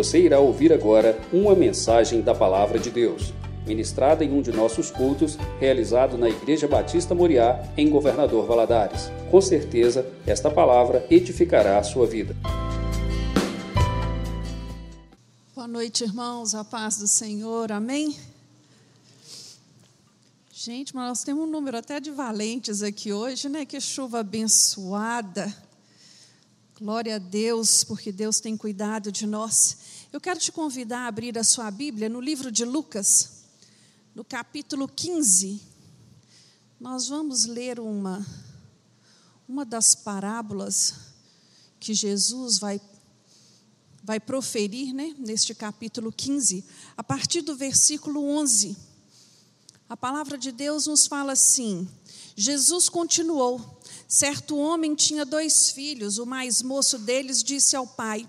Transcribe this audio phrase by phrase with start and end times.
[0.00, 3.34] Você irá ouvir agora uma mensagem da Palavra de Deus,
[3.66, 9.10] ministrada em um de nossos cultos, realizado na Igreja Batista Moriá, em Governador Valadares.
[9.30, 12.34] Com certeza, esta palavra edificará a sua vida.
[15.54, 18.16] Boa noite, irmãos, a paz do Senhor, amém?
[20.50, 23.66] Gente, mas nós temos um número até de valentes aqui hoje, né?
[23.66, 25.54] Que chuva abençoada.
[26.80, 29.89] Glória a Deus, porque Deus tem cuidado de nós.
[30.12, 33.44] Eu quero te convidar a abrir a sua Bíblia no livro de Lucas,
[34.12, 35.62] no capítulo 15.
[36.80, 38.26] Nós vamos ler uma,
[39.48, 40.94] uma das parábolas
[41.78, 42.80] que Jesus vai,
[44.02, 46.64] vai proferir né, neste capítulo 15,
[46.96, 48.76] a partir do versículo 11.
[49.88, 51.88] A palavra de Deus nos fala assim:
[52.34, 53.80] Jesus continuou.
[54.08, 56.18] Certo homem tinha dois filhos.
[56.18, 58.28] O mais moço deles disse ao pai: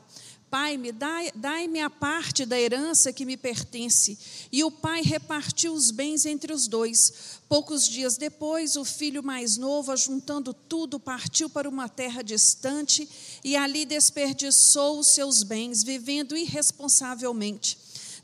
[0.52, 4.20] Pai, me dai, dai-me a parte da herança que me pertence.
[4.52, 7.40] E o pai repartiu os bens entre os dois.
[7.48, 13.08] Poucos dias depois, o filho mais novo, ajuntando tudo, partiu para uma terra distante
[13.46, 17.78] e ali desperdiçou os seus bens, vivendo irresponsavelmente.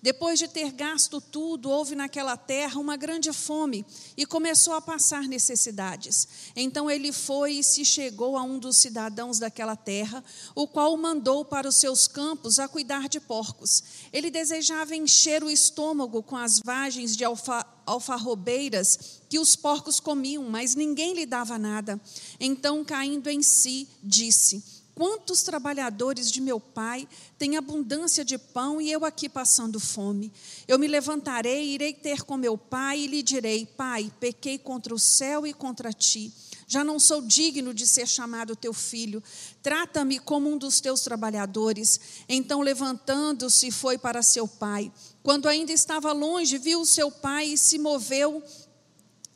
[0.08, 5.24] Depois de ter gasto tudo, houve naquela terra uma grande fome e começou a passar
[5.24, 6.26] necessidades.
[6.56, 10.24] Então ele foi e se chegou a um dos cidadãos daquela terra,
[10.56, 13.84] o qual o mandou para os seus campos a cuidar de porcos.
[14.14, 20.46] Ele desejava encher o estômago com as vagens de alfa, alfarrobeiras que os porcos comiam,
[20.50, 22.00] mas ninguém lhe dava nada.
[22.40, 24.64] Então, caindo em si, disse:
[24.98, 30.34] Quantos trabalhadores de meu pai têm abundância de pão e eu aqui passando fome?
[30.68, 34.98] Eu me levantarei, irei ter com meu pai e lhe direi: Pai, pequei contra o
[34.98, 36.34] céu e contra ti.
[36.66, 39.22] Já não sou digno de ser chamado teu filho.
[39.62, 42.00] Trata-me como um dos teus trabalhadores.
[42.28, 44.92] Então, levantando-se, foi para seu pai.
[45.22, 48.44] Quando ainda estava longe, viu seu pai e se moveu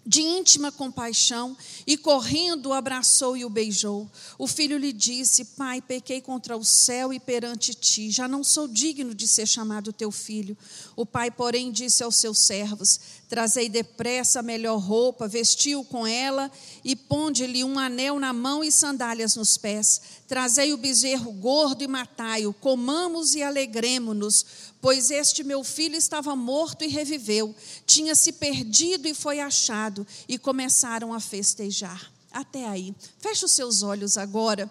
[0.06, 4.10] de íntima compaixão e correndo o abraçou e o beijou.
[4.38, 8.68] O filho lhe disse: Pai, pequei contra o céu e perante ti, já não sou
[8.68, 10.58] digno de ser chamado teu filho.
[10.96, 13.00] O pai, porém, disse aos seus servos:
[13.32, 16.52] Trazei depressa a melhor roupa, vestiu com ela
[16.84, 20.02] e ponde-lhe um anel na mão e sandálias nos pés.
[20.28, 24.46] Trazei o bezerro gordo e matai-o, comamos e alegremo-nos
[24.82, 27.56] Pois este meu filho estava morto e reviveu,
[27.86, 32.12] tinha se perdido e foi achado, e começaram a festejar.
[32.32, 32.96] Até aí.
[33.20, 34.70] Feche os seus olhos agora.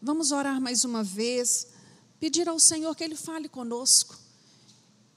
[0.00, 1.66] Vamos orar mais uma vez,
[2.20, 4.18] pedir ao Senhor que Ele fale conosco,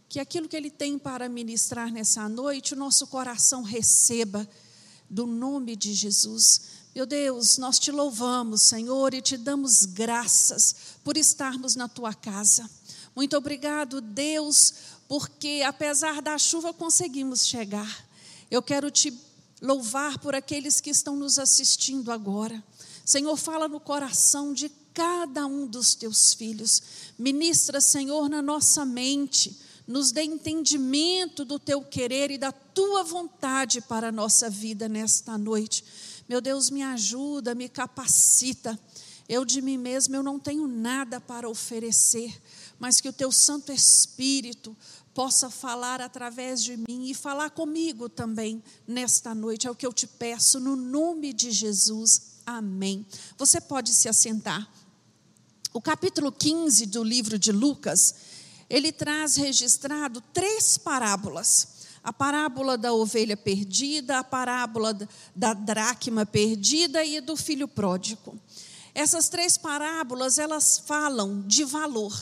[0.09, 4.50] que aquilo que Ele tem para ministrar nessa noite, o nosso coração receba,
[5.08, 6.62] do nome de Jesus.
[6.96, 12.70] Meu Deus, nós te louvamos, Senhor, e te damos graças por estarmos na tua casa.
[13.16, 14.74] Muito obrigado, Deus,
[15.08, 18.06] porque apesar da chuva conseguimos chegar.
[18.50, 19.14] Eu quero te
[19.62, 22.64] louvar por aqueles que estão nos assistindo agora.
[23.06, 26.81] Senhor, fala no coração de cada um dos teus filhos.
[27.18, 29.69] Ministra, Senhor, na nossa mente.
[29.89, 35.35] Nos dê entendimento do teu querer e da tua vontade para a nossa vida nesta
[35.35, 35.83] noite.
[36.29, 38.79] Meu Deus, me ajuda, me capacita.
[39.28, 42.39] Eu de mim mesmo eu não tenho nada para oferecer,
[42.78, 44.78] mas que o teu Santo Espírito
[45.11, 49.66] possa falar através de mim e falar comigo também nesta noite.
[49.66, 52.41] É o que eu te peço, no nome de Jesus.
[52.45, 53.03] Amém.
[53.39, 54.72] Você pode se assentar.
[55.73, 58.38] O capítulo 15 do livro de Lucas,
[58.69, 61.80] ele traz registrado três parábolas.
[62.03, 64.97] A parábola da ovelha perdida, a parábola
[65.35, 68.40] da dracma perdida e do filho pródigo.
[68.96, 72.13] Essas três parábolas, elas falam de valor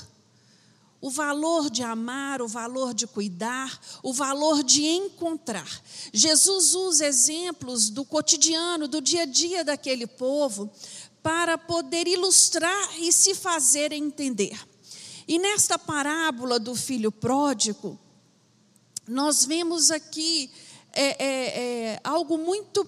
[1.00, 5.69] o valor de amar, o valor de cuidar, o valor de encontrar.
[6.12, 10.69] Jesus usa exemplos do cotidiano, do dia a dia daquele povo,
[11.22, 14.60] para poder ilustrar e se fazer entender.
[15.27, 18.00] E nesta parábola do filho pródigo,
[19.07, 20.50] nós vemos aqui
[20.94, 22.88] é, é, é, algo muito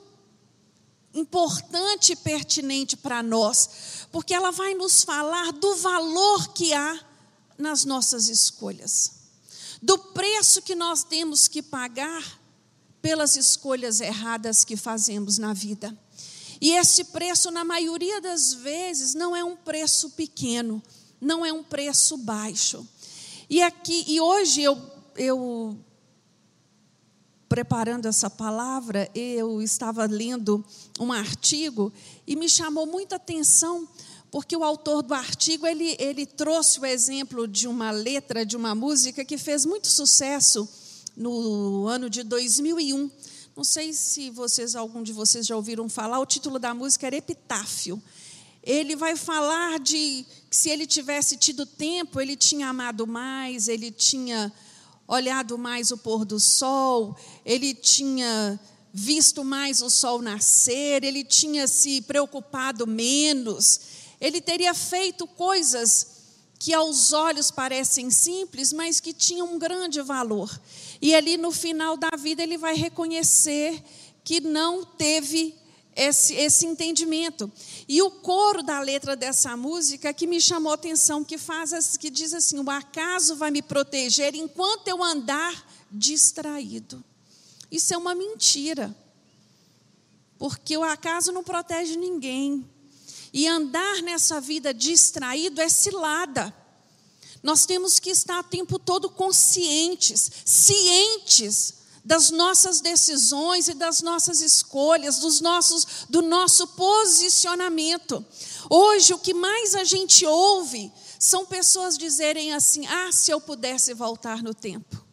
[1.14, 7.00] importante e pertinente para nós, porque ela vai nos falar do valor que há
[7.58, 9.12] nas nossas escolhas,
[9.82, 12.40] do preço que nós temos que pagar
[13.02, 15.98] pelas escolhas erradas que fazemos na vida.
[16.62, 20.84] E esse preço, na maioria das vezes, não é um preço pequeno,
[21.20, 22.88] não é um preço baixo.
[23.50, 24.80] E aqui, e hoje eu,
[25.16, 25.78] eu
[27.48, 30.64] preparando essa palavra, eu estava lendo
[31.00, 31.92] um artigo
[32.28, 33.88] e me chamou muita atenção
[34.32, 38.76] porque o autor do artigo ele, ele trouxe o exemplo de uma letra de uma
[38.76, 40.70] música que fez muito sucesso
[41.18, 43.10] no ano de 2001.
[43.56, 47.18] Não sei se vocês, algum de vocês já ouviram falar, o título da música era
[47.18, 48.02] Epitáfio.
[48.64, 53.92] Ele vai falar de que se ele tivesse tido tempo, ele tinha amado mais, ele
[53.92, 54.52] tinha
[55.08, 58.60] olhado mais o pôr do sol, ele tinha
[58.94, 63.82] visto mais o sol nascer, ele tinha se preocupado menos,
[64.20, 66.20] ele teria feito coisas
[66.60, 70.60] que aos olhos parecem simples, mas que tinham um grande valor.
[71.02, 73.82] E ali no final da vida ele vai reconhecer
[74.26, 75.56] que não teve
[76.00, 77.52] esse, esse entendimento.
[77.88, 82.10] E o coro da letra dessa música que me chamou a atenção, que faz que
[82.10, 87.04] diz assim: o acaso vai me proteger enquanto eu andar distraído.
[87.70, 88.96] Isso é uma mentira.
[90.38, 92.68] Porque o acaso não protege ninguém.
[93.34, 96.56] E andar nessa vida distraído é cilada.
[97.44, 104.42] Nós temos que estar o tempo todo conscientes, cientes das nossas decisões e das nossas
[104.42, 108.26] escolhas, dos nossos, do nosso posicionamento.
[108.70, 113.94] Hoje, o que mais a gente ouve são pessoas dizerem assim: ah, se eu pudesse
[113.94, 115.06] voltar no tempo.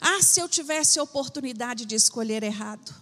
[0.00, 2.94] Ah, se eu tivesse a oportunidade de escolher errado.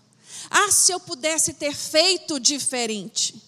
[0.51, 3.43] Ah, se eu pudesse ter feito diferente.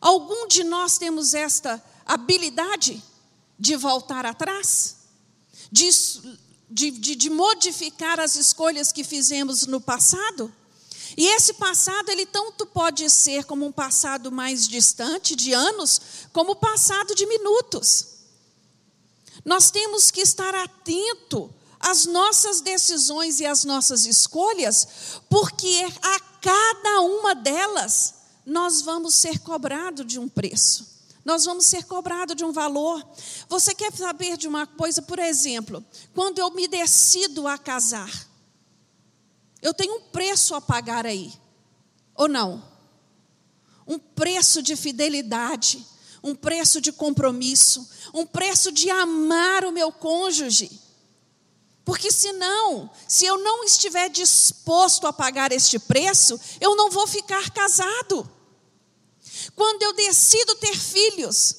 [0.00, 3.02] Algum de nós temos esta habilidade
[3.58, 4.96] de voltar atrás?
[5.70, 5.90] De,
[6.70, 10.52] de, de, de, modificar as escolhas que fizemos no passado?
[11.16, 16.00] E esse passado, ele tanto pode ser como um passado mais distante, de anos,
[16.32, 18.06] como o passado de minutos.
[19.44, 24.86] Nós temos que estar atento às nossas decisões e às nossas escolhas,
[25.28, 28.14] porque a cada uma delas
[28.44, 30.99] nós vamos ser cobrados de um preço.
[31.24, 33.06] Nós vamos ser cobrados de um valor.
[33.48, 35.84] Você quer saber de uma coisa, por exemplo,
[36.14, 38.10] quando eu me decido a casar,
[39.60, 41.32] eu tenho um preço a pagar aí,
[42.14, 42.64] ou não?
[43.86, 45.86] Um preço de fidelidade,
[46.22, 50.80] um preço de compromisso, um preço de amar o meu cônjuge.
[51.84, 57.50] Porque senão, se eu não estiver disposto a pagar este preço, eu não vou ficar
[57.50, 58.30] casado.
[59.60, 61.54] Quando eu decido ter filhos,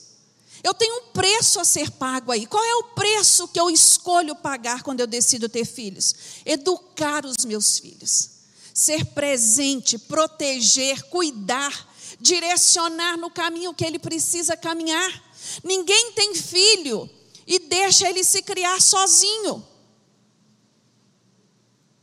[0.64, 2.48] eu tenho um preço a ser pago aí.
[2.48, 6.16] Qual é o preço que eu escolho pagar quando eu decido ter filhos?
[6.44, 8.32] Educar os meus filhos,
[8.74, 15.24] ser presente, proteger, cuidar, direcionar no caminho que ele precisa caminhar.
[15.64, 17.08] Ninguém tem filho
[17.46, 19.64] e deixa ele se criar sozinho.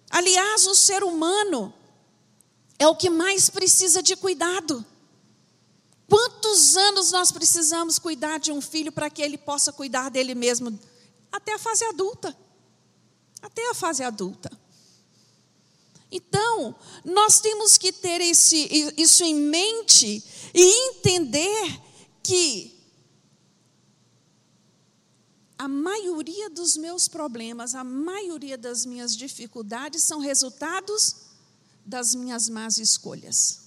[0.08, 1.74] Aliás, o ser humano
[2.78, 4.86] é o que mais precisa de cuidado.
[6.08, 10.78] Quantos anos nós precisamos cuidar de um filho para que ele possa cuidar dele mesmo?
[11.30, 12.34] Até a fase adulta.
[13.42, 14.50] Até a fase adulta.
[16.10, 16.74] Então,
[17.04, 20.24] nós temos que ter esse, isso em mente
[20.54, 21.78] e entender
[22.22, 22.74] que
[25.58, 31.16] a maioria dos meus problemas, a maioria das minhas dificuldades são resultados
[31.84, 33.60] das minhas más escolhas,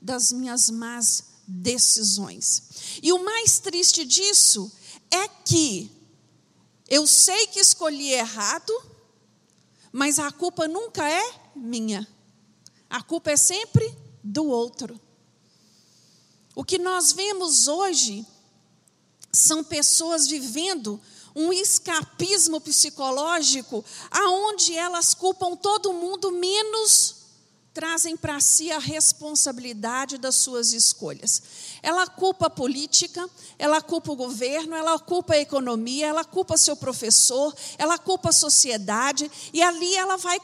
[0.00, 3.00] das minhas más decisões.
[3.02, 4.70] E o mais triste disso
[5.10, 5.90] é que
[6.88, 8.72] eu sei que escolhi errado,
[9.92, 12.06] mas a culpa nunca é minha.
[12.88, 13.92] A culpa é sempre
[14.22, 15.00] do outro.
[16.54, 18.24] O que nós vemos hoje
[19.32, 21.00] são pessoas vivendo
[21.34, 27.25] um escapismo psicológico, aonde elas culpam todo mundo menos
[27.76, 31.42] trazem para si a responsabilidade das suas escolhas.
[31.82, 33.28] Ela culpa a política,
[33.58, 38.32] ela culpa o governo, ela culpa a economia, ela culpa seu professor, ela culpa a
[38.32, 40.40] sociedade, e ali ela vai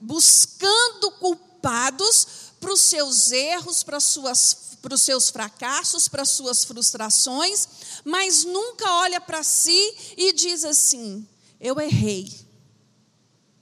[0.00, 6.62] buscando culpados para os seus erros, para suas para os seus fracassos, para as suas
[6.62, 7.66] frustrações,
[8.04, 11.26] mas nunca olha para si e diz assim:
[11.60, 12.32] eu errei.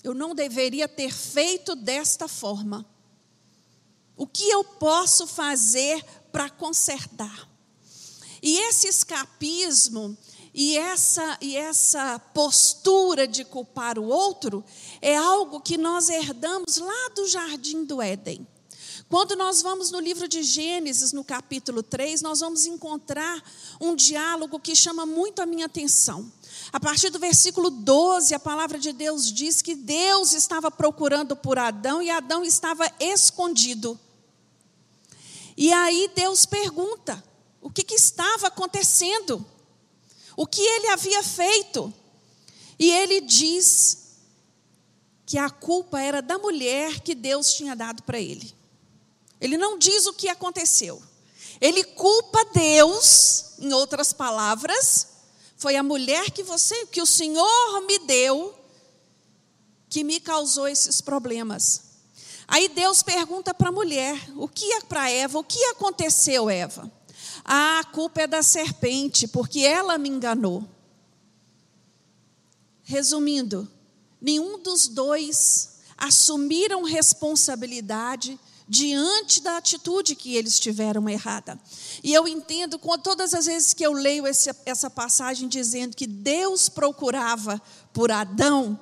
[0.04, 2.84] Eu não deveria ter feito desta forma.
[4.16, 7.48] O que eu posso fazer para consertar?
[8.42, 10.16] E esse escapismo
[10.54, 14.64] e essa, e essa postura de culpar o outro
[15.02, 18.46] é algo que nós herdamos lá do jardim do Éden.
[19.08, 23.40] Quando nós vamos no livro de Gênesis, no capítulo 3, nós vamos encontrar
[23.80, 26.32] um diálogo que chama muito a minha atenção.
[26.72, 31.58] A partir do versículo 12, a palavra de Deus diz que Deus estava procurando por
[31.58, 34.00] Adão e Adão estava escondido.
[35.56, 37.22] E aí Deus pergunta
[37.60, 39.44] o que, que estava acontecendo,
[40.36, 41.92] o que ele havia feito.
[42.78, 44.06] E ele diz
[45.24, 48.54] que a culpa era da mulher que Deus tinha dado para ele.
[49.40, 51.02] Ele não diz o que aconteceu.
[51.60, 55.08] Ele culpa Deus, em outras palavras,
[55.56, 58.54] foi a mulher que você, que o Senhor me deu,
[59.88, 61.85] que me causou esses problemas.
[62.48, 66.90] Aí Deus pergunta para a mulher, o que é para Eva, o que aconteceu, Eva?
[67.44, 70.64] Ah, a culpa é da serpente, porque ela me enganou.
[72.82, 73.68] Resumindo,
[74.20, 78.38] nenhum dos dois assumiram responsabilidade
[78.68, 81.58] diante da atitude que eles tiveram errada.
[82.02, 86.06] E eu entendo, com todas as vezes que eu leio esse, essa passagem dizendo que
[86.06, 87.60] Deus procurava
[87.92, 88.78] por Adão,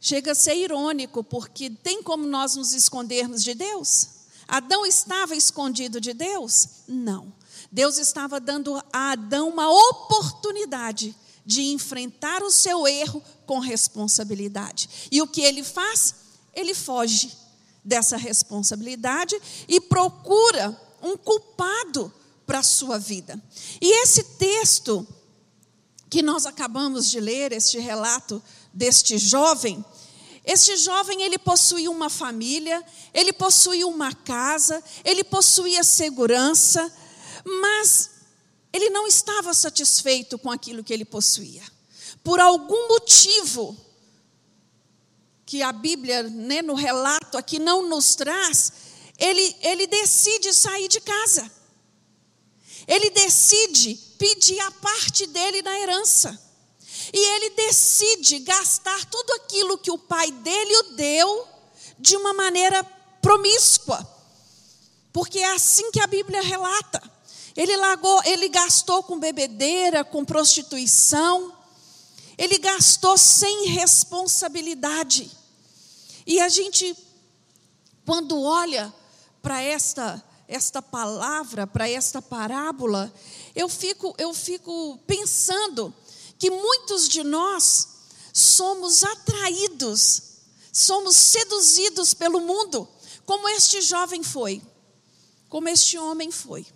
[0.00, 4.08] chega a ser irônico, porque tem como nós nos escondermos de Deus?
[4.48, 6.68] Adão estava escondido de Deus?
[6.86, 7.32] Não.
[7.70, 15.08] Deus estava dando a Adão uma oportunidade de enfrentar o seu erro com responsabilidade.
[15.10, 16.14] E o que ele faz?
[16.52, 17.32] Ele foge
[17.84, 22.12] dessa responsabilidade e procura um culpado
[22.44, 23.40] para a sua vida.
[23.80, 25.06] E esse texto
[26.08, 28.42] que nós acabamos de ler, este relato
[28.76, 29.84] deste jovem,
[30.44, 36.92] este jovem ele possuía uma família, ele possuía uma casa, ele possuía segurança,
[37.44, 38.10] mas
[38.72, 41.64] ele não estava satisfeito com aquilo que ele possuía.
[42.22, 43.76] Por algum motivo,
[45.44, 48.72] que a Bíblia, né, no relato aqui, não nos traz,
[49.18, 51.50] ele, ele decide sair de casa.
[52.86, 56.45] Ele decide pedir a parte dele na herança.
[57.12, 61.48] E ele decide gastar tudo aquilo que o pai dele o deu
[61.98, 62.82] de uma maneira
[63.22, 64.06] promíscua.
[65.12, 67.02] Porque é assim que a Bíblia relata.
[67.56, 71.56] Ele, largou, ele gastou com bebedeira, com prostituição,
[72.36, 75.30] ele gastou sem responsabilidade.
[76.26, 76.94] E a gente,
[78.04, 78.92] quando olha
[79.40, 83.10] para esta, esta palavra, para esta parábola,
[83.54, 85.94] eu fico, eu fico pensando
[86.38, 87.88] que muitos de nós
[88.32, 90.22] somos atraídos,
[90.72, 92.88] somos seduzidos pelo mundo,
[93.24, 94.62] como este jovem foi,
[95.48, 96.66] como este homem foi.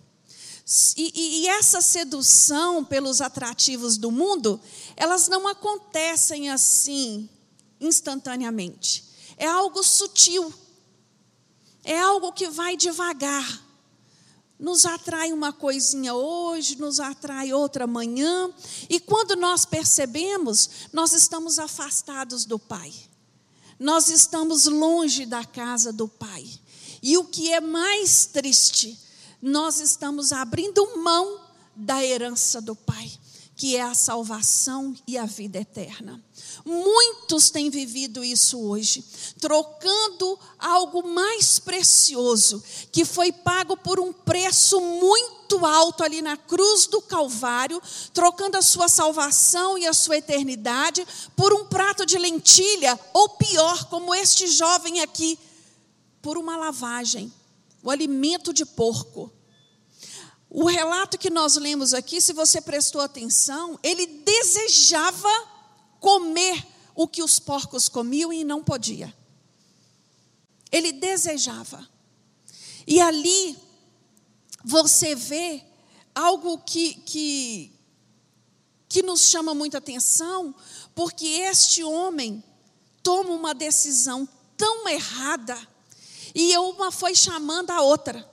[0.95, 4.59] E, e, e, essa sedução pelos atrativos do mundo,
[4.95, 7.29] elas não acontecem assim
[7.79, 9.03] instantaneamente.
[9.37, 10.53] É algo sutil,
[11.83, 13.70] é algo que vai devagar.
[14.61, 18.47] Nos atrai uma coisinha hoje, nos atrai outra amanhã,
[18.87, 22.93] e quando nós percebemos, nós estamos afastados do Pai,
[23.79, 26.47] nós estamos longe da casa do Pai.
[27.01, 28.99] E o que é mais triste,
[29.41, 31.41] nós estamos abrindo mão
[31.75, 33.11] da herança do Pai,
[33.61, 36.19] que é a salvação e a vida eterna.
[36.65, 39.05] Muitos têm vivido isso hoje,
[39.39, 46.87] trocando algo mais precioso, que foi pago por um preço muito alto ali na cruz
[46.87, 47.79] do Calvário,
[48.15, 53.85] trocando a sua salvação e a sua eternidade por um prato de lentilha, ou pior,
[53.91, 55.37] como este jovem aqui,
[56.19, 57.31] por uma lavagem
[57.83, 59.31] o alimento de porco.
[60.53, 65.29] O relato que nós lemos aqui, se você prestou atenção, ele desejava
[65.97, 69.15] comer o que os porcos comiam e não podia.
[70.69, 71.87] Ele desejava.
[72.85, 73.57] E ali
[74.61, 75.63] você vê
[76.13, 77.71] algo que, que,
[78.89, 80.53] que nos chama muita atenção,
[80.93, 82.43] porque este homem
[83.01, 84.27] toma uma decisão
[84.57, 85.57] tão errada
[86.35, 88.29] e uma foi chamando a outra.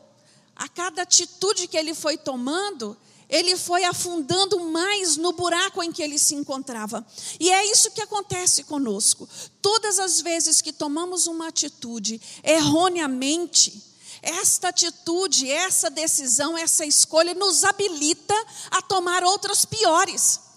[0.58, 2.96] A cada atitude que ele foi tomando,
[3.28, 7.06] ele foi afundando mais no buraco em que ele se encontrava.
[7.38, 9.28] E é isso que acontece conosco.
[9.62, 13.80] Todas as vezes que tomamos uma atitude erroneamente,
[14.20, 18.34] esta atitude, essa decisão, essa escolha nos habilita
[18.70, 20.47] a tomar outras piores.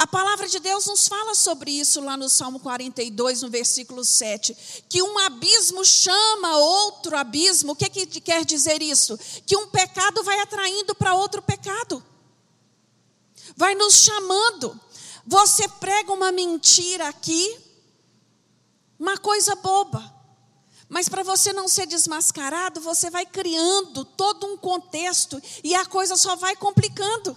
[0.00, 4.56] A palavra de Deus nos fala sobre isso lá no Salmo 42, no versículo 7.
[4.88, 7.72] Que um abismo chama outro abismo.
[7.72, 9.18] O que, que quer dizer isso?
[9.44, 12.02] Que um pecado vai atraindo para outro pecado.
[13.54, 14.80] Vai nos chamando.
[15.26, 17.58] Você prega uma mentira aqui,
[18.98, 20.02] uma coisa boba.
[20.88, 26.16] Mas para você não ser desmascarado, você vai criando todo um contexto e a coisa
[26.16, 27.36] só vai complicando.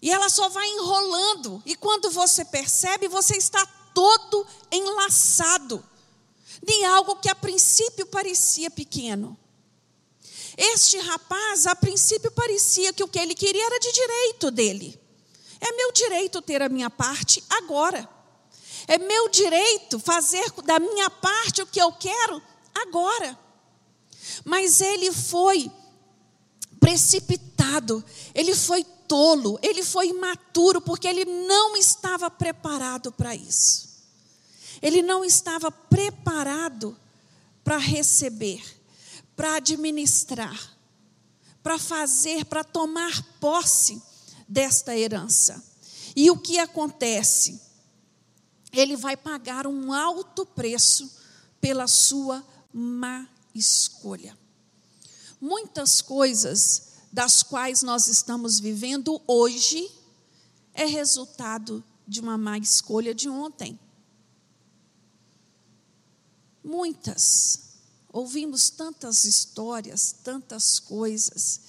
[0.00, 1.62] E ela só vai enrolando.
[1.66, 5.84] E quando você percebe, você está todo enlaçado
[6.66, 9.36] em algo que a princípio parecia pequeno.
[10.56, 15.00] Este rapaz, a princípio, parecia que o que ele queria era de direito dele.
[15.60, 18.08] É meu direito ter a minha parte agora.
[18.86, 22.42] É meu direito fazer da minha parte o que eu quero
[22.74, 23.38] agora.
[24.44, 25.70] Mas ele foi
[26.80, 33.88] precipitado, ele foi tolo, ele foi imaturo, porque ele não estava preparado para isso.
[34.80, 36.96] Ele não estava preparado
[37.64, 38.62] para receber,
[39.34, 40.76] para administrar,
[41.62, 44.00] para fazer, para tomar posse
[44.46, 45.64] desta herança.
[46.14, 47.60] E o que acontece?
[48.72, 51.10] Ele vai pagar um alto preço
[51.60, 54.36] pela sua má escolha.
[55.40, 59.90] Muitas coisas das quais nós estamos vivendo hoje
[60.74, 63.78] é resultado de uma má escolha de ontem.
[66.62, 67.68] Muitas.
[68.12, 71.60] Ouvimos tantas histórias, tantas coisas.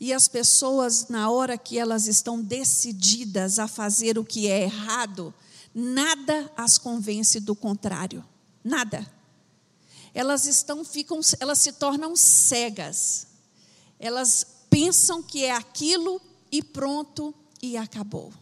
[0.00, 5.34] E as pessoas, na hora que elas estão decididas a fazer o que é errado,
[5.74, 8.24] nada as convence do contrário.
[8.62, 9.10] Nada.
[10.14, 13.26] Elas estão, ficam, elas se tornam cegas.
[13.98, 16.20] Elas pensam que é aquilo
[16.50, 18.32] e pronto e acabou.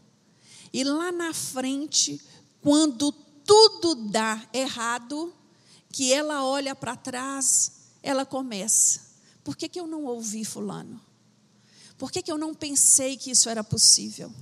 [0.73, 2.21] E lá na frente,
[2.61, 5.33] quando tudo dá errado,
[5.91, 9.01] que ela olha para trás, ela começa:
[9.43, 11.01] por que, que eu não ouvi Fulano?
[11.97, 14.33] Por que, que eu não pensei que isso era possível?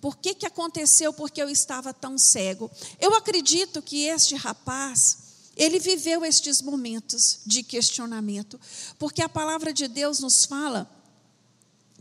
[0.00, 2.70] Por que, que aconteceu porque eu estava tão cego?
[2.98, 5.18] Eu acredito que este rapaz,
[5.56, 8.58] ele viveu estes momentos de questionamento,
[8.98, 10.90] porque a palavra de Deus nos fala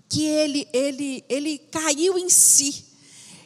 [0.08, 2.86] que ele, ele, ele caiu em si.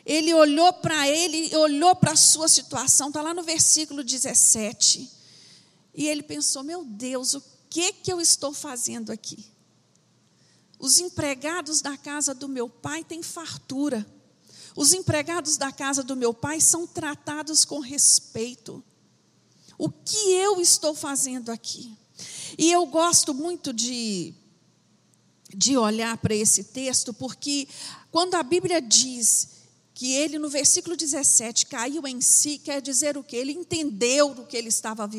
[0.06, 5.10] Ele olhou para ele, olhou para a sua situação, está lá no versículo 17.
[5.94, 9.46] E ele pensou: meu Deus, o que, que eu estou fazendo aqui?
[10.80, 14.06] Os empregados da casa do meu pai têm fartura.
[14.76, 18.84] Os empregados da casa do meu pai são tratados com respeito.
[19.78, 21.96] O que eu estou fazendo aqui?
[22.58, 24.34] E eu gosto muito de,
[25.56, 27.68] de olhar para esse texto, porque
[28.12, 29.50] quando a Bíblia diz
[29.94, 33.36] que ele, no versículo 17, caiu em si, quer dizer o que?
[33.36, 35.10] Ele entendeu o que ele estava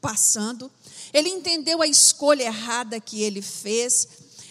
[0.00, 0.70] passando,
[1.12, 4.08] ele entendeu a escolha errada que ele fez,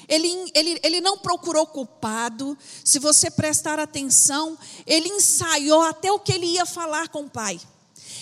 [0.07, 2.57] ele, ele, ele não procurou culpado.
[2.83, 7.59] Se você prestar atenção, ele ensaiou até o que ele ia falar com o pai.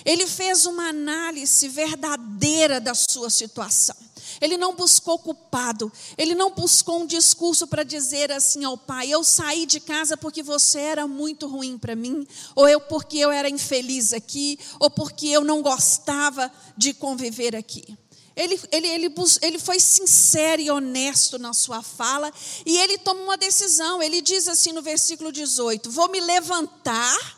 [0.05, 3.95] Ele fez uma análise verdadeira da sua situação.
[4.41, 5.91] Ele não buscou culpado.
[6.17, 10.43] Ele não buscou um discurso para dizer assim ao pai: Eu saí de casa porque
[10.43, 15.27] você era muito ruim para mim, ou eu porque eu era infeliz aqui, ou porque
[15.27, 17.97] eu não gostava de conviver aqui.
[18.35, 19.13] Ele, ele, ele,
[19.43, 22.33] ele foi sincero e honesto na sua fala
[22.65, 24.01] e ele toma uma decisão.
[24.01, 27.37] Ele diz assim no versículo 18: Vou me levantar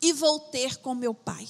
[0.00, 1.46] e vou ter com meu pai.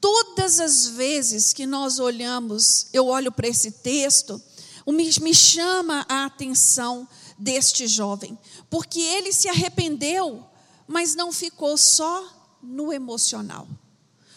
[0.00, 4.40] Todas as vezes que nós olhamos, eu olho para esse texto,
[4.86, 7.08] me chama a atenção
[7.38, 8.38] deste jovem,
[8.70, 10.44] porque ele se arrependeu,
[10.86, 12.24] mas não ficou só
[12.62, 13.68] no emocional.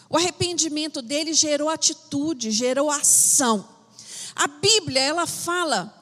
[0.08, 3.66] O arrependimento dele gerou atitude, gerou ação.
[4.34, 6.01] A Bíblia, ela fala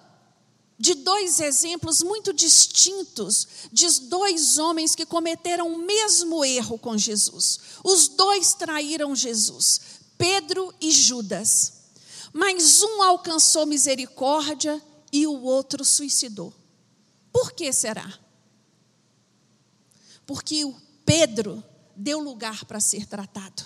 [0.80, 7.60] de dois exemplos muito distintos de dois homens que cometeram o mesmo erro com Jesus.
[7.84, 9.78] Os dois traíram Jesus,
[10.16, 11.74] Pedro e Judas.
[12.32, 16.50] Mas um alcançou misericórdia e o outro suicidou.
[17.30, 18.18] Por que será?
[20.24, 21.62] Porque o Pedro
[21.94, 23.64] deu lugar para ser tratado.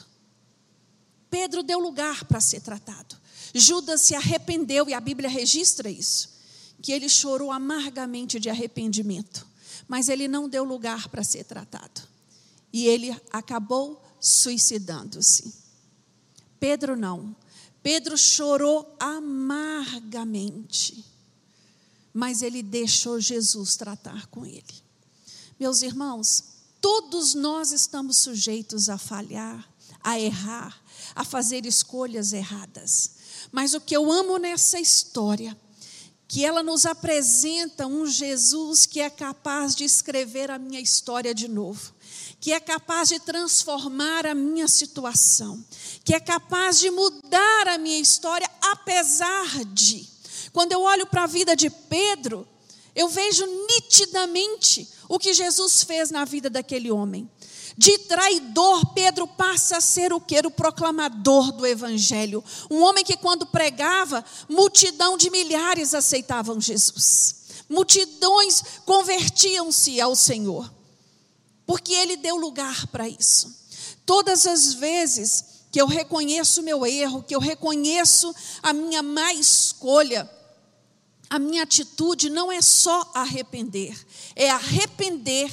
[1.31, 3.17] Pedro deu lugar para ser tratado.
[3.55, 6.34] Judas se arrependeu e a Bíblia registra isso,
[6.83, 9.47] que ele chorou amargamente de arrependimento,
[9.89, 12.03] mas ele não deu lugar para ser tratado.
[12.73, 15.55] E ele acabou suicidando-se.
[16.59, 17.37] Pedro não.
[17.83, 21.05] Pedro chorou amargamente,
[22.13, 24.83] mas ele deixou Jesus tratar com ele.
[25.61, 26.45] Meus irmãos,
[26.81, 29.69] todos nós estamos sujeitos a falhar,
[30.03, 30.83] a errar,
[31.15, 33.11] a fazer escolhas erradas.
[33.53, 35.57] Mas o que eu amo nessa história,
[36.35, 41.47] que ela nos apresenta um Jesus que é capaz de escrever a minha história de
[41.47, 41.95] novo,
[42.41, 45.65] que é capaz de transformar a minha situação,
[46.03, 50.09] que é capaz de mudar a minha história, apesar de.
[50.53, 52.45] Quando eu olho para a vida de Pedro,
[52.97, 57.31] eu vejo nitidamente o que Jesus fez na vida daquele homem.
[57.77, 60.39] De traidor, Pedro passa a ser o que?
[60.39, 62.43] O proclamador do Evangelho.
[62.71, 67.45] Um homem que, quando pregava, multidão de milhares aceitavam Jesus.
[67.69, 70.73] Multidões convertiam-se ao Senhor,
[71.67, 73.53] porque ele deu lugar para isso.
[74.07, 78.33] Todas as vezes que eu reconheço o meu erro, que eu reconheço
[78.63, 80.31] a minha má escolha,
[81.29, 83.99] a minha atitude não é só arrepender,
[84.37, 85.51] é arrepender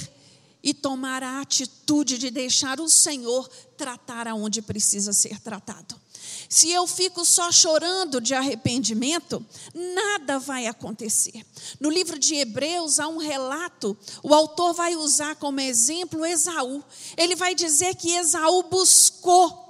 [0.62, 6.00] e tomar a atitude de deixar o Senhor tratar aonde precisa ser tratado.
[6.48, 9.44] Se eu fico só chorando de arrependimento,
[9.74, 11.44] nada vai acontecer.
[11.80, 16.84] No livro de Hebreus há um relato, o autor vai usar como exemplo Esaú.
[17.16, 19.62] Ele vai dizer que Esaú buscou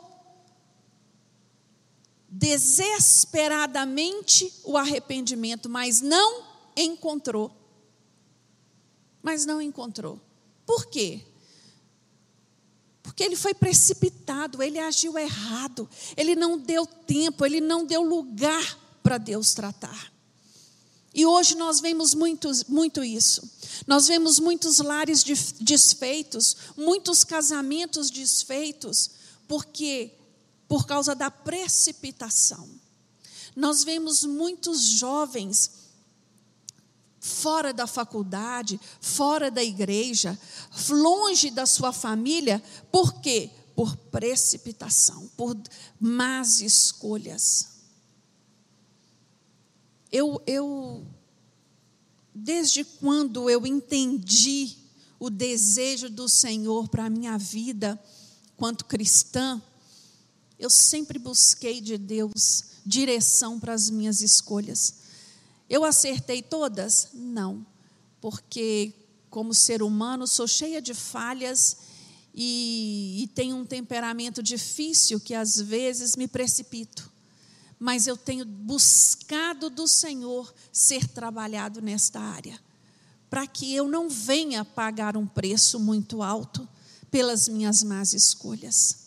[2.28, 6.42] desesperadamente o arrependimento, mas não
[6.76, 7.52] encontrou.
[9.22, 10.18] Mas não encontrou.
[10.66, 11.20] Por quê?
[13.02, 18.78] Porque ele foi precipitado, ele agiu errado, ele não deu tempo, ele não deu lugar
[19.02, 20.12] para Deus tratar.
[21.14, 23.42] E hoje nós vemos muito, muito isso.
[23.86, 25.22] Nós vemos muitos lares
[25.60, 29.10] desfeitos, muitos casamentos desfeitos,
[29.46, 30.12] porque
[30.66, 32.66] por causa da precipitação.
[33.54, 35.81] Nós vemos muitos jovens
[37.24, 40.36] fora da faculdade, fora da igreja,
[40.88, 43.48] longe da sua família, por quê?
[43.76, 45.56] Por precipitação, por
[46.00, 47.68] más escolhas.
[50.10, 51.06] Eu, eu,
[52.34, 54.76] desde quando eu entendi
[55.20, 58.02] o desejo do Senhor para a minha vida,
[58.56, 59.62] quanto cristã,
[60.58, 65.01] eu sempre busquei de Deus direção para as minhas escolhas.
[65.72, 67.08] Eu acertei todas?
[67.14, 67.64] Não,
[68.20, 68.92] porque
[69.30, 71.78] como ser humano sou cheia de falhas
[72.34, 77.10] e, e tenho um temperamento difícil que às vezes me precipito.
[77.78, 82.60] Mas eu tenho buscado do Senhor ser trabalhado nesta área,
[83.30, 86.68] para que eu não venha pagar um preço muito alto
[87.10, 89.01] pelas minhas más escolhas.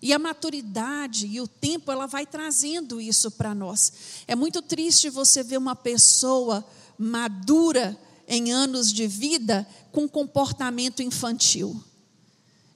[0.00, 3.92] E a maturidade e o tempo, ela vai trazendo isso para nós.
[4.26, 6.64] É muito triste você ver uma pessoa
[6.98, 11.82] madura em anos de vida com comportamento infantil,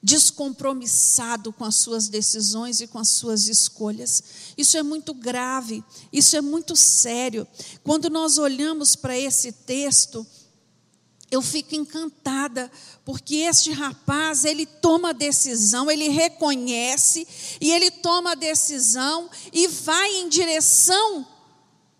[0.01, 4.23] descompromissado com as suas decisões e com as suas escolhas.
[4.57, 7.47] Isso é muito grave, isso é muito sério.
[7.83, 10.25] Quando nós olhamos para esse texto,
[11.31, 12.71] eu fico encantada,
[13.03, 17.27] porque este rapaz, ele toma a decisão, ele reconhece,
[17.59, 21.27] e ele toma a decisão e vai em direção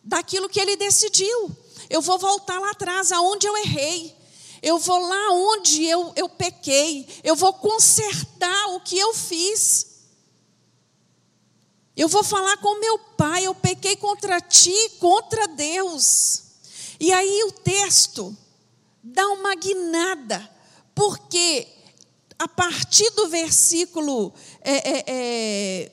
[0.03, 1.51] daquilo que ele decidiu.
[1.89, 4.15] Eu vou voltar lá atrás, aonde eu errei.
[4.62, 7.07] Eu vou lá onde eu, eu pequei.
[7.23, 9.88] Eu vou consertar o que eu fiz.
[11.95, 13.45] Eu vou falar com meu pai.
[13.45, 16.43] Eu pequei contra ti, contra Deus.
[16.99, 18.36] E aí o texto
[19.03, 20.49] dá uma guinada,
[20.95, 21.67] porque
[22.39, 24.33] a partir do versículo.
[24.61, 25.91] É, é, é,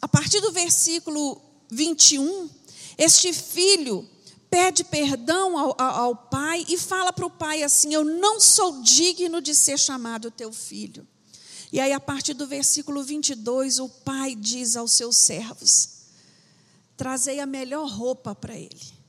[0.00, 2.50] a partir do versículo 21,
[2.98, 4.08] este filho
[4.50, 9.40] pede perdão ao, ao pai e fala para o pai assim: Eu não sou digno
[9.40, 11.06] de ser chamado teu filho.
[11.70, 15.88] E aí, a partir do versículo 22, o pai diz aos seus servos:
[16.96, 19.01] Trazei a melhor roupa para ele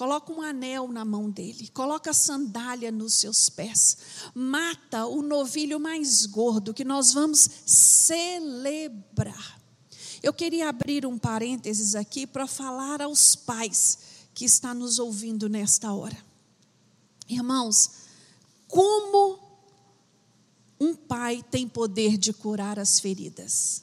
[0.00, 3.98] Coloca um anel na mão dele, coloca sandália nos seus pés,
[4.34, 9.60] mata o novilho mais gordo que nós vamos celebrar.
[10.22, 13.98] Eu queria abrir um parênteses aqui para falar aos pais
[14.32, 16.16] que estão nos ouvindo nesta hora.
[17.28, 17.90] Irmãos,
[18.66, 19.38] como
[20.80, 23.82] um pai tem poder de curar as feridas?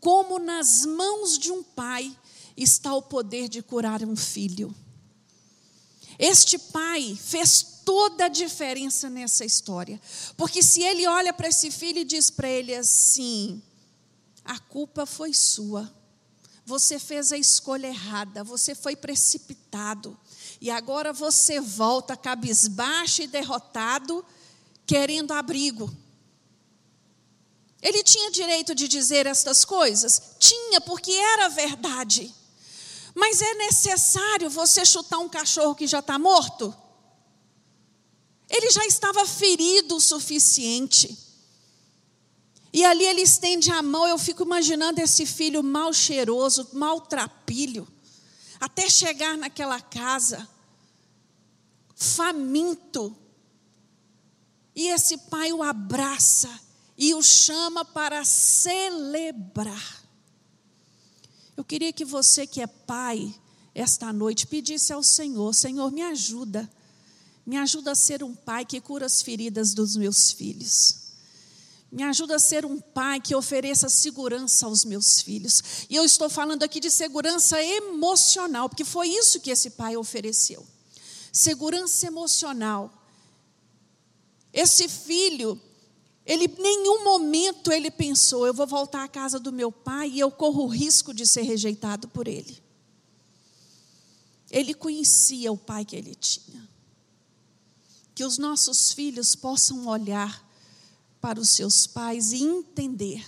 [0.00, 2.16] Como nas mãos de um pai
[2.62, 4.74] está o poder de curar um filho.
[6.18, 10.00] Este pai fez toda a diferença nessa história,
[10.36, 13.62] porque se ele olha para esse filho e diz para ele assim:
[14.44, 15.88] a culpa foi sua,
[16.66, 20.18] você fez a escolha errada, você foi precipitado,
[20.60, 24.24] e agora você volta cabisbaixo e derrotado,
[24.84, 25.88] querendo abrigo.
[27.80, 30.20] Ele tinha direito de dizer estas coisas?
[30.40, 32.34] Tinha, porque era verdade.
[33.18, 36.72] Mas é necessário você chutar um cachorro que já está morto?
[38.48, 41.18] Ele já estava ferido o suficiente.
[42.72, 47.88] E ali ele estende a mão, eu fico imaginando esse filho mal cheiroso, maltrapilho,
[48.60, 50.48] até chegar naquela casa,
[51.96, 53.16] faminto.
[54.76, 56.48] E esse pai o abraça
[56.96, 59.97] e o chama para celebrar.
[61.58, 63.34] Eu queria que você que é pai,
[63.74, 66.70] esta noite, pedisse ao Senhor: Senhor, me ajuda.
[67.44, 71.08] Me ajuda a ser um pai que cura as feridas dos meus filhos.
[71.90, 75.60] Me ajuda a ser um pai que ofereça segurança aos meus filhos.
[75.90, 80.64] E eu estou falando aqui de segurança emocional, porque foi isso que esse pai ofereceu.
[81.32, 83.04] Segurança emocional.
[84.52, 85.60] Esse filho,
[86.28, 90.30] ele nenhum momento ele pensou, eu vou voltar à casa do meu pai e eu
[90.30, 92.62] corro o risco de ser rejeitado por ele.
[94.50, 96.68] Ele conhecia o pai que ele tinha.
[98.14, 100.46] Que os nossos filhos possam olhar
[101.18, 103.24] para os seus pais e entender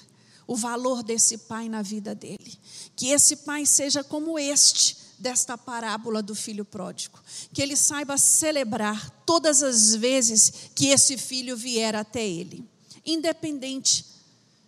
[0.47, 2.59] o valor desse pai na vida dele.
[2.95, 7.19] Que esse pai seja como este desta parábola do filho pródigo.
[7.51, 12.69] Que ele saiba celebrar todas as vezes que esse filho vier até ele,
[13.13, 14.05] independente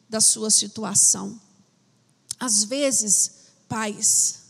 [0.09, 1.41] da sua situação.
[2.39, 3.33] Às vezes,
[3.69, 4.43] pais,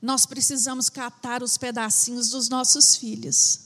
[0.00, 3.60] nós precisamos catar os pedacinhos dos nossos filhos.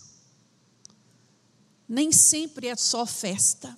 [1.89, 3.77] Nem sempre é só festa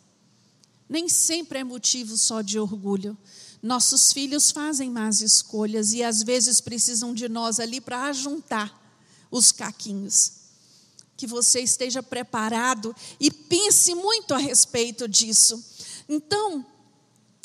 [0.89, 3.17] nem sempre é motivo só de orgulho.
[3.63, 8.75] Nossos filhos fazem más escolhas e às vezes precisam de nós ali para ajuntar
[9.31, 10.33] os caquinhos.
[11.17, 15.63] Que você esteja preparado e pense muito a respeito disso.
[16.09, 16.65] Então,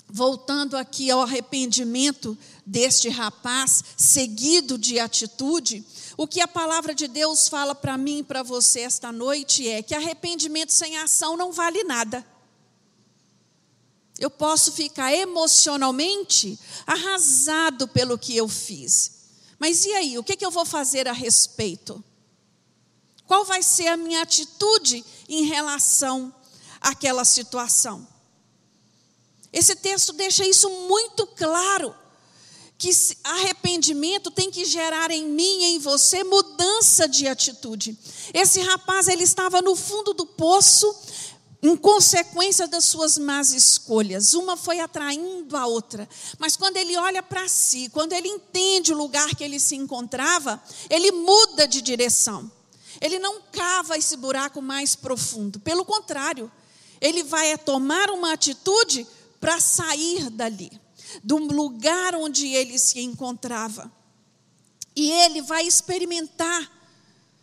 [0.07, 5.83] voltando aqui ao arrependimento deste rapaz, seguido de atitude,
[6.15, 9.81] o que a palavra de Deus fala para mim e para você esta noite é
[9.81, 12.25] que arrependimento sem ação não vale nada.
[14.19, 19.23] Eu posso ficar emocionalmente arrasado pelo que eu fiz.
[19.57, 22.03] Mas e aí, o que, eu vou fazer a respeito?
[23.25, 26.33] Qual vai ser a minha atitude em relação
[26.79, 28.12] àquela situação?
[29.53, 31.95] Esse texto deixa isso muito claro.
[32.75, 32.89] Que
[33.23, 37.97] arrependimento tem que gerar em mim e em você mudança de atitude.
[38.33, 40.93] Esse rapaz, ele estava no fundo do poço,
[41.61, 44.33] em consequência das suas más escolhas.
[44.33, 46.09] Uma foi atraindo a outra.
[46.37, 50.61] Mas quando ele olha para si, quando ele entende o lugar que ele se encontrava,
[50.89, 52.51] ele muda de direção.
[52.99, 55.57] Ele não cava esse buraco mais profundo.
[55.59, 56.51] Pelo contrário,
[56.99, 59.07] ele vai tomar uma atitude
[59.43, 60.71] para sair dali,
[61.21, 63.91] do lugar onde ele se encontrava.
[64.95, 66.71] E ele vai experimentar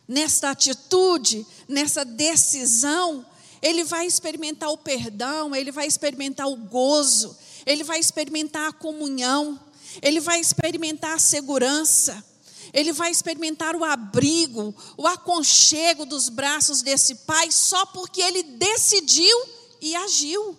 [0.08, 3.26] nesta atitude, nessa decisão,
[3.60, 7.36] ele vai experimentar o perdão, ele vai experimentar o gozo,
[7.66, 9.60] ele vai experimentar a comunhão,
[10.00, 12.24] ele vai experimentar a segurança,
[12.72, 19.36] ele vai experimentar o abrigo, o aconchego dos braços desse pai só porque ele decidiu
[19.82, 20.56] e agiu.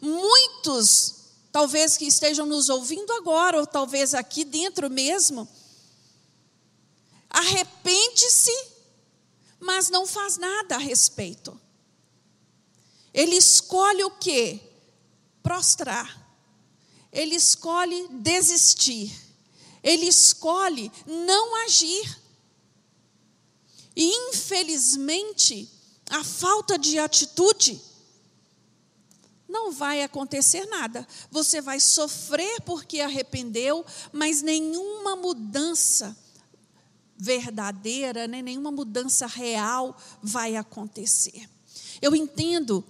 [0.00, 1.14] Muitos,
[1.52, 5.48] talvez que estejam nos ouvindo agora, ou talvez aqui dentro mesmo,
[7.30, 8.74] arrepende-se
[9.64, 11.58] mas não faz nada a respeito.
[13.14, 14.60] Ele escolhe o que?
[15.42, 16.22] Prostrar.
[17.10, 19.10] Ele escolhe desistir.
[19.82, 22.20] Ele escolhe não agir.
[23.96, 25.70] E infelizmente,
[26.10, 27.80] a falta de atitude
[29.48, 31.06] não vai acontecer nada.
[31.30, 36.16] Você vai sofrer porque arrependeu, mas nenhuma mudança
[37.16, 38.42] verdadeira, né?
[38.42, 41.48] nenhuma mudança real vai acontecer.
[42.00, 42.84] Eu entendo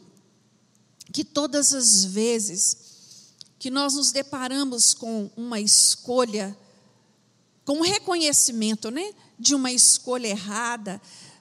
[1.13, 2.85] que todas as vezes
[3.59, 6.57] que nós nos deparamos com uma escolha,
[7.65, 11.01] com um reconhecimento né, de uma escolha errada,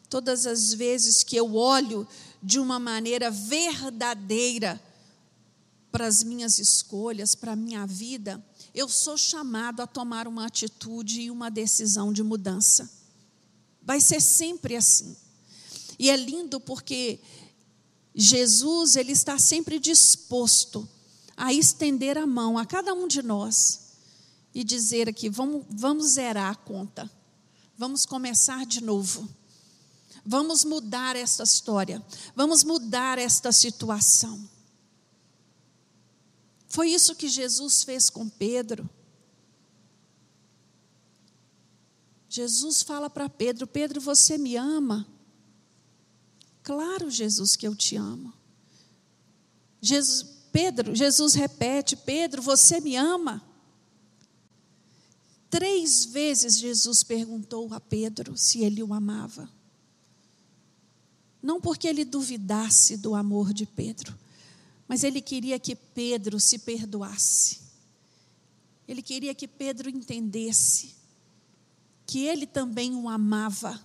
[0.10, 2.08] todas as vezes que eu olho
[2.42, 4.82] de uma maneira verdadeira
[5.94, 11.22] para as minhas escolhas, para a minha vida, eu sou chamado a tomar uma atitude
[11.22, 12.92] e uma decisão de mudança.
[13.80, 15.16] Vai ser sempre assim.
[16.00, 17.20] E é lindo porque
[18.16, 20.90] Jesus, ele está sempre disposto
[21.38, 23.92] a estender a mão a cada um de nós
[24.52, 27.08] e dizer aqui: vamos, vamos zerar a conta,
[27.78, 29.30] vamos começar de novo,
[30.26, 32.04] vamos mudar esta história,
[32.36, 34.53] vamos mudar esta situação.
[36.74, 38.90] Foi isso que Jesus fez com Pedro.
[42.28, 45.08] Jesus fala para Pedro: Pedro, você me ama?
[46.64, 48.34] Claro, Jesus, que eu te amo.
[49.80, 53.40] Jesus, Pedro, Jesus repete: Pedro, você me ama?
[55.52, 59.48] Três vezes Jesus perguntou a Pedro se ele o amava.
[61.40, 64.18] Não porque ele duvidasse do amor de Pedro,
[64.88, 67.62] mas ele queria que Pedro se perdoasse.
[68.88, 70.96] Ele queria que Pedro entendesse
[72.06, 73.82] que ele também o amava,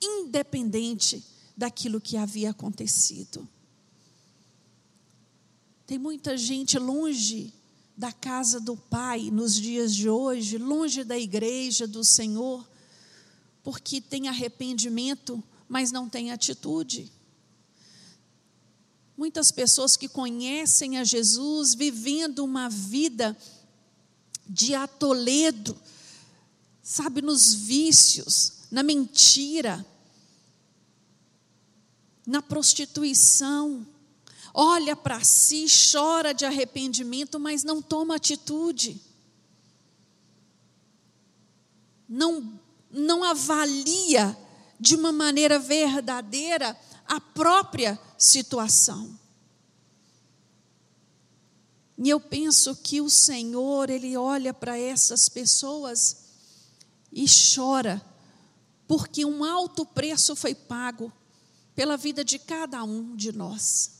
[0.00, 1.24] independente
[1.56, 3.48] daquilo que havia acontecido.
[5.86, 7.52] Tem muita gente longe
[7.96, 12.68] da casa do Pai nos dias de hoje, longe da igreja do Senhor,
[13.62, 17.10] porque tem arrependimento, mas não tem atitude.
[19.16, 23.36] Muitas pessoas que conhecem a Jesus vivendo uma vida
[24.46, 25.76] de atoledo,
[26.82, 29.84] sabe, nos vícios, na mentira,
[32.26, 33.86] na prostituição,
[34.52, 39.00] olha para si, chora de arrependimento, mas não toma atitude.
[42.08, 44.36] Não, não avalia
[44.78, 49.18] de uma maneira verdadeira a própria situação.
[51.96, 56.24] E eu penso que o Senhor, Ele olha para essas pessoas
[57.12, 58.04] e chora,
[58.88, 61.12] porque um alto preço foi pago
[61.74, 63.92] pela vida de cada um de nós.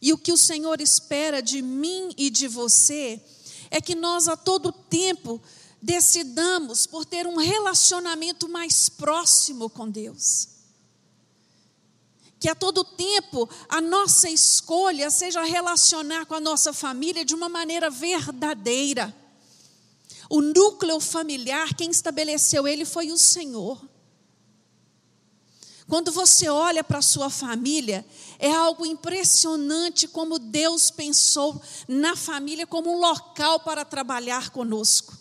[0.00, 3.22] E o que o Senhor espera de mim e de você
[3.70, 5.40] é que nós a todo tempo
[5.80, 10.55] decidamos por ter um relacionamento mais próximo com Deus.
[12.46, 17.48] Que a todo tempo a nossa escolha seja relacionar com a nossa família de uma
[17.48, 19.12] maneira verdadeira.
[20.30, 23.82] O núcleo familiar, quem estabeleceu ele foi o Senhor.
[25.88, 28.06] Quando você olha para a sua família,
[28.38, 35.18] é algo impressionante como Deus pensou na família como um local para trabalhar conosco.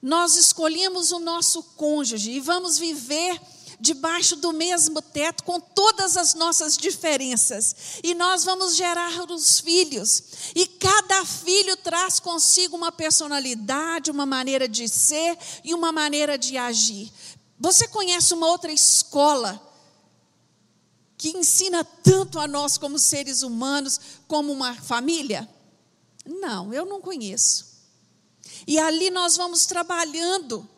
[0.00, 3.38] Nós escolhemos o nosso cônjuge e vamos viver
[3.80, 8.00] debaixo do mesmo teto, com todas as nossas diferenças.
[8.02, 10.22] E nós vamos gerar os filhos.
[10.54, 16.56] E cada filho traz consigo uma personalidade, uma maneira de ser e uma maneira de
[16.56, 17.12] agir.
[17.58, 19.62] Você conhece uma outra escola
[21.16, 25.48] que ensina tanto a nós como seres humanos, como uma família?
[26.24, 27.76] Não, eu não conheço.
[28.66, 30.68] E ali nós vamos trabalhando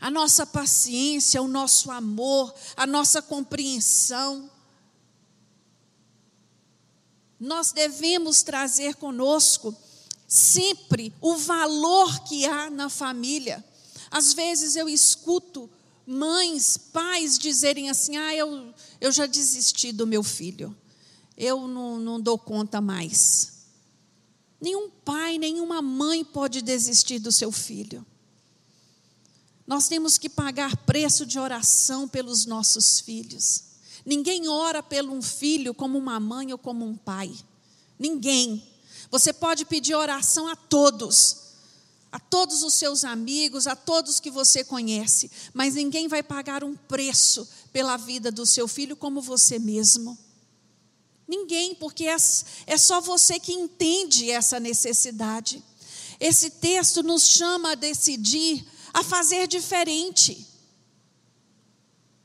[0.00, 4.50] a nossa paciência, o nosso amor, a nossa compreensão.
[7.38, 9.74] Nós devemos trazer conosco
[10.26, 13.64] sempre o valor que há na família.
[14.10, 15.68] Às vezes eu escuto
[16.06, 20.76] mães, pais dizerem assim: ah, eu, eu já desisti do meu filho,
[21.36, 23.54] eu não, não dou conta mais.
[24.60, 28.04] Nenhum pai, nenhuma mãe pode desistir do seu filho.
[29.66, 33.64] Nós temos que pagar preço de oração pelos nossos filhos.
[34.04, 37.32] Ninguém ora pelo um filho como uma mãe ou como um pai.
[37.98, 38.62] Ninguém.
[39.10, 41.46] Você pode pedir oração a todos
[42.16, 46.74] a todos os seus amigos, a todos que você conhece, mas ninguém vai pagar um
[46.74, 50.16] preço pela vida do seu filho como você mesmo.
[51.28, 52.16] Ninguém, porque é,
[52.66, 55.62] é só você que entende essa necessidade.
[56.18, 58.64] Esse texto nos chama a decidir,
[58.96, 60.46] a fazer diferente.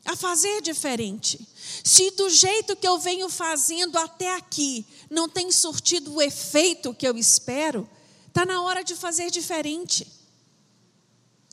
[0.04, 1.48] A fazer diferente.
[1.84, 7.08] Se do jeito que eu venho fazendo até aqui não tem surtido o efeito que
[7.08, 7.88] eu espero,
[8.32, 10.08] Está na hora de fazer diferente.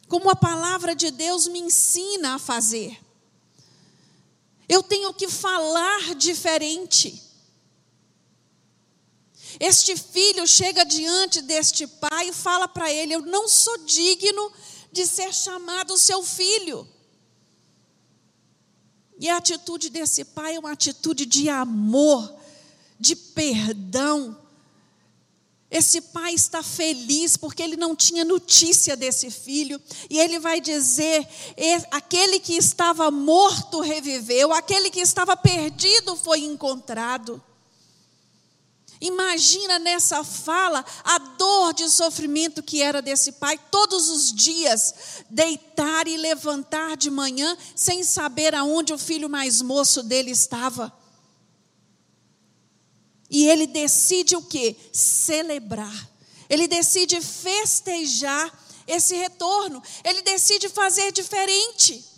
[0.06, 2.96] Como a palavra de Deus me ensina a fazer.
[4.68, 7.20] Eu tenho que falar diferente.
[9.58, 14.52] Este filho chega diante deste pai e fala para ele: Eu não sou digno
[14.90, 16.86] de ser chamado seu filho.
[19.18, 22.34] E a atitude desse pai é uma atitude de amor,
[22.98, 24.36] de perdão,
[25.70, 31.28] esse pai está feliz porque ele não tinha notícia desse filho, e ele vai dizer:
[31.90, 37.42] aquele que estava morto reviveu, aquele que estava perdido foi encontrado.
[39.00, 44.94] Imagina nessa fala a dor de sofrimento que era desse pai, todos os dias,
[45.30, 50.92] deitar e levantar de manhã sem saber aonde o filho mais moço dele estava.
[53.30, 54.76] E ele decide o que?
[54.92, 56.08] Celebrar.
[56.48, 58.52] Ele decide festejar
[58.86, 59.82] esse retorno.
[60.02, 62.17] Ele decide fazer diferente.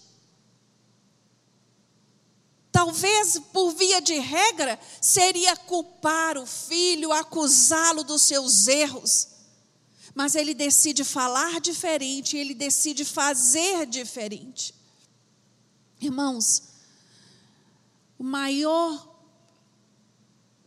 [2.72, 9.28] Talvez por via de regra seria culpar o filho, acusá-lo dos seus erros.
[10.14, 14.74] Mas ele decide falar diferente, ele decide fazer diferente.
[16.00, 16.62] Irmãos,
[18.18, 19.08] o maior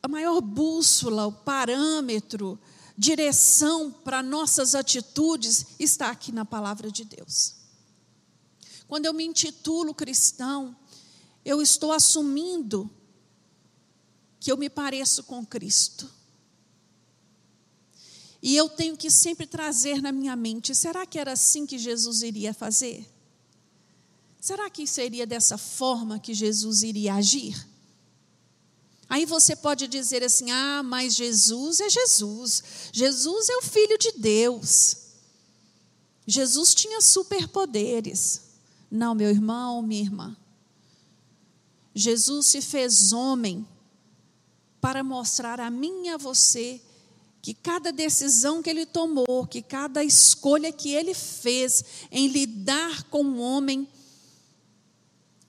[0.02, 2.60] a maior bússola, o parâmetro,
[2.98, 7.56] direção para nossas atitudes está aqui na palavra de Deus.
[8.86, 10.76] Quando eu me intitulo cristão,
[11.46, 12.90] eu estou assumindo
[14.40, 16.10] que eu me pareço com Cristo.
[18.42, 22.22] E eu tenho que sempre trazer na minha mente: será que era assim que Jesus
[22.22, 23.10] iria fazer?
[24.40, 27.66] Será que seria dessa forma que Jesus iria agir?
[29.08, 34.12] Aí você pode dizer assim: ah, mas Jesus é Jesus, Jesus é o Filho de
[34.14, 34.98] Deus,
[36.28, 38.42] Jesus tinha superpoderes.
[38.92, 40.38] Não, meu irmão, minha irmã.
[41.94, 43.68] Jesus se fez homem
[44.82, 46.82] para mostrar a mim e a você
[47.42, 53.24] que cada decisão que ele tomou, que cada escolha que ele fez em lidar com
[53.24, 53.88] o homem,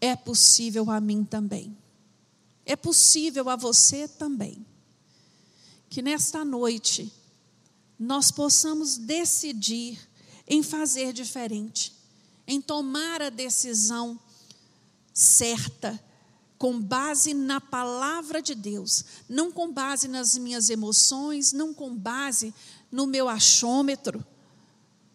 [0.00, 1.76] é possível a mim também.
[2.66, 4.66] É possível a você também.
[5.88, 7.12] Que nesta noite
[7.98, 9.98] nós possamos decidir
[10.46, 11.94] em fazer diferente,
[12.46, 14.18] em tomar a decisão
[15.12, 16.02] certa,
[16.58, 22.54] com base na palavra de Deus, não com base nas minhas emoções, não com base
[22.90, 24.24] no meu achômetro,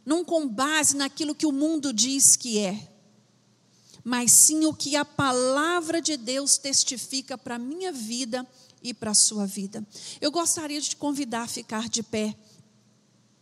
[0.05, 2.89] não com base naquilo que o mundo diz que é
[4.03, 8.47] mas sim o que a palavra de Deus testifica para a minha vida
[8.81, 9.85] e para a sua vida.
[10.21, 12.35] Eu gostaria de te convidar a ficar de pé,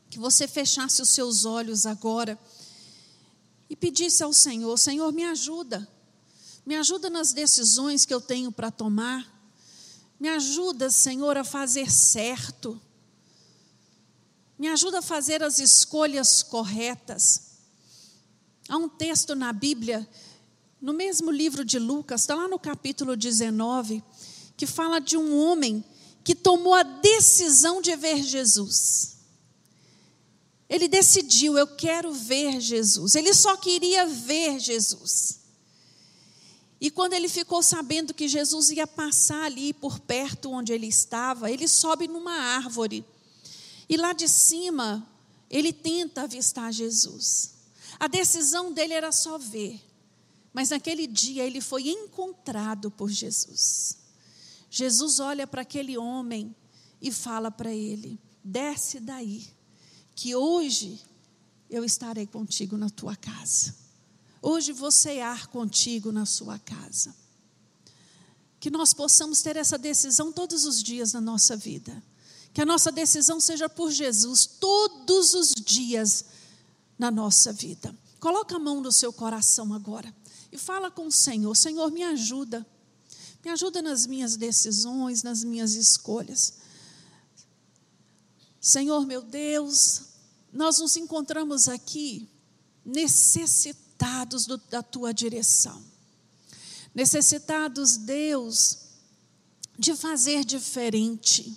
[0.09, 2.37] que você fechasse os seus olhos agora
[3.69, 5.87] e pedisse ao Senhor: Senhor, me ajuda,
[6.67, 9.25] me ajuda nas decisões que eu tenho para tomar,
[10.19, 12.77] me ajuda, Senhor, a fazer certo,
[14.59, 17.51] me ajuda a fazer as escolhas corretas.
[18.67, 20.05] Há um texto na Bíblia
[20.81, 24.03] no mesmo livro de Lucas, está lá no capítulo 19,
[24.57, 25.81] que fala de um homem
[26.21, 29.19] que tomou a decisão de ver Jesus.
[30.67, 33.15] Ele decidiu, eu quero ver Jesus.
[33.15, 35.36] Ele só queria ver Jesus.
[36.79, 41.49] E quando ele ficou sabendo que Jesus ia passar ali por perto onde ele estava,
[41.49, 43.03] ele sobe numa árvore.
[43.89, 45.07] E lá de cima,
[45.49, 47.55] ele tenta avistar Jesus.
[47.99, 49.81] A decisão dele era só ver.
[50.53, 53.97] Mas naquele dia ele foi encontrado por Jesus.
[54.69, 56.55] Jesus olha para aquele homem
[57.01, 59.47] e fala para ele: desce daí,
[60.15, 60.99] que hoje
[61.69, 63.86] eu estarei contigo na tua casa.
[64.41, 67.15] Hoje vou cear contigo na sua casa.
[68.59, 72.03] Que nós possamos ter essa decisão todos os dias na nossa vida.
[72.53, 76.25] Que a nossa decisão seja por Jesus todos os dias
[76.97, 77.95] na nossa vida.
[78.19, 80.13] Coloca a mão no seu coração agora
[80.51, 82.65] e fala com o Senhor: Senhor, me ajuda.
[83.43, 86.55] Me ajuda nas minhas decisões, nas minhas escolhas.
[88.59, 90.01] Senhor meu Deus,
[90.51, 92.27] nós nos encontramos aqui
[92.83, 93.86] necessitados
[94.47, 95.83] do, da tua direção.
[96.93, 98.79] Necessitados, Deus,
[99.77, 101.55] de fazer diferente.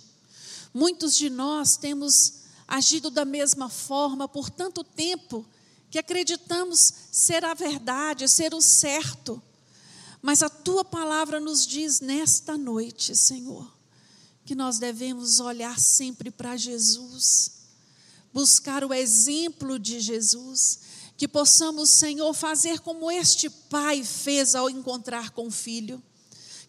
[0.73, 5.45] Muitos de nós temos agido da mesma forma por tanto tempo
[5.89, 9.41] que acreditamos ser a verdade, ser o certo.
[10.21, 13.69] Mas a tua palavra nos diz nesta noite, Senhor,
[14.45, 17.51] que nós devemos olhar sempre para Jesus,
[18.31, 20.79] buscar o exemplo de Jesus,
[21.21, 26.01] que possamos, Senhor, fazer como este pai fez ao encontrar com o filho,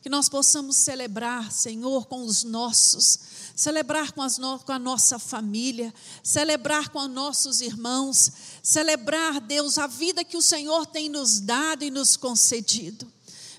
[0.02, 3.18] que nós possamos celebrar, Senhor, com os nossos,
[3.56, 5.90] celebrar com, no, com a nossa família,
[6.22, 8.30] celebrar com os nossos irmãos,
[8.62, 13.10] celebrar, Deus, a vida que o Senhor tem nos dado e nos concedido.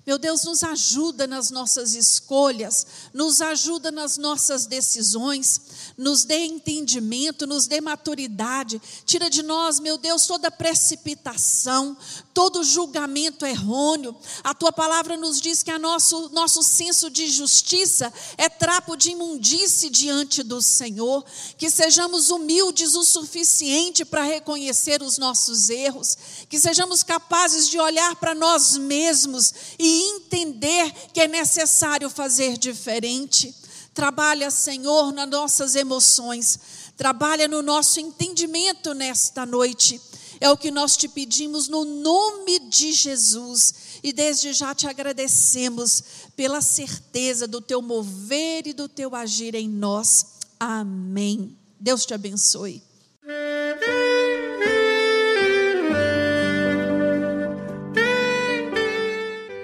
[0.05, 5.61] Meu Deus, nos ajuda nas nossas escolhas, nos ajuda nas nossas decisões,
[5.97, 11.95] nos dê entendimento, nos dê maturidade, tira de nós, meu Deus, toda precipitação,
[12.33, 14.15] todo julgamento errôneo.
[14.43, 19.11] A tua palavra nos diz que a nosso, nosso senso de justiça é trapo de
[19.11, 21.23] imundície diante do Senhor,
[21.57, 26.17] que sejamos humildes o suficiente para reconhecer os nossos erros,
[26.49, 33.62] que sejamos capazes de olhar para nós mesmos e entender que é necessário fazer diferente.
[33.93, 36.59] Trabalha, Senhor, nas nossas emoções,
[36.97, 40.01] trabalha no nosso entendimento nesta noite.
[40.41, 43.73] É o que nós te pedimos no nome de Jesus.
[44.03, 46.03] E desde já te agradecemos
[46.35, 50.39] pela certeza do teu mover e do teu agir em nós.
[50.59, 51.55] Amém.
[51.79, 52.81] Deus te abençoe.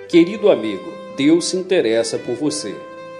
[0.07, 2.88] Querido amigo, Deus se interessa por você.